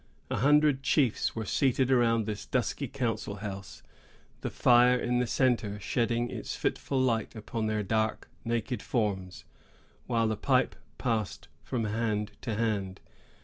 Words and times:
A 0.31 0.37
hundred 0.37 0.81
chiefs 0.81 1.35
were 1.35 1.45
seated 1.45 1.91
around 1.91 2.25
this 2.25 2.47
dusky 2.47 2.87
council 2.87 3.35
house, 3.35 3.83
the 4.39 4.49
fire 4.49 4.97
in 4.97 5.19
the 5.19 5.27
centre 5.27 5.79
shedding 5.79 6.27
its 6.31 6.55
fitful 6.55 6.99
light 6.99 7.35
upon 7.35 7.67
their 7.67 7.83
dark, 7.83 8.27
naked 8.43 8.81
forms, 8.81 9.45
while 10.07 10.27
the 10.27 10.35
pipe 10.35 10.75
passed 10.97 11.49
from 11.63 11.83
hand 11.83 12.31
to 12.41 12.55
hand. 12.55 12.99